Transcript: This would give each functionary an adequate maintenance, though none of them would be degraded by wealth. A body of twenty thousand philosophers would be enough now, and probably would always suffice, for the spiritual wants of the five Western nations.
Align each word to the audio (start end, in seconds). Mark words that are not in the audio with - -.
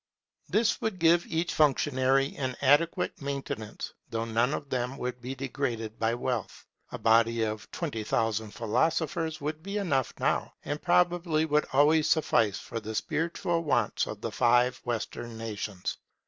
This 0.49 0.81
would 0.81 0.97
give 0.97 1.27
each 1.27 1.53
functionary 1.53 2.35
an 2.35 2.55
adequate 2.59 3.21
maintenance, 3.21 3.93
though 4.09 4.25
none 4.25 4.51
of 4.55 4.67
them 4.67 4.97
would 4.97 5.21
be 5.21 5.35
degraded 5.35 5.99
by 5.99 6.15
wealth. 6.15 6.65
A 6.91 6.97
body 6.97 7.43
of 7.43 7.69
twenty 7.69 8.03
thousand 8.03 8.49
philosophers 8.55 9.39
would 9.39 9.61
be 9.61 9.77
enough 9.77 10.11
now, 10.19 10.53
and 10.65 10.81
probably 10.81 11.45
would 11.45 11.67
always 11.71 12.09
suffice, 12.09 12.57
for 12.57 12.79
the 12.79 12.95
spiritual 12.95 13.63
wants 13.63 14.07
of 14.07 14.21
the 14.21 14.31
five 14.31 14.81
Western 14.85 15.37
nations. 15.37 15.99